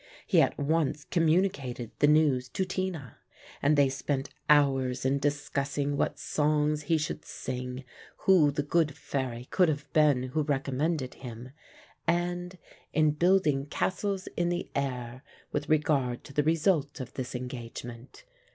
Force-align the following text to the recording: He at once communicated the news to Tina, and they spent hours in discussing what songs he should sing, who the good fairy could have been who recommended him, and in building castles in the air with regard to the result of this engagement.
He 0.25 0.41
at 0.41 0.57
once 0.57 1.03
communicated 1.03 1.91
the 1.99 2.07
news 2.07 2.49
to 2.49 2.65
Tina, 2.65 3.17
and 3.61 3.77
they 3.77 3.87
spent 3.87 4.31
hours 4.49 5.05
in 5.05 5.19
discussing 5.19 5.95
what 5.95 6.17
songs 6.17 6.81
he 6.89 6.97
should 6.97 7.23
sing, 7.23 7.83
who 8.21 8.49
the 8.49 8.63
good 8.63 8.97
fairy 8.97 9.45
could 9.51 9.69
have 9.69 9.93
been 9.93 10.23
who 10.29 10.41
recommended 10.41 11.13
him, 11.13 11.51
and 12.07 12.57
in 12.91 13.11
building 13.11 13.67
castles 13.67 14.25
in 14.35 14.49
the 14.49 14.71
air 14.73 15.21
with 15.51 15.69
regard 15.69 16.23
to 16.23 16.33
the 16.33 16.41
result 16.41 16.99
of 16.99 17.13
this 17.13 17.35
engagement. 17.35 18.23